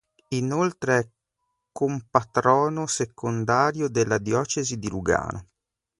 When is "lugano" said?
4.89-5.47